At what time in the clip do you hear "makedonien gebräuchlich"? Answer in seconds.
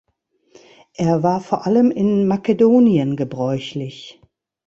2.27-4.19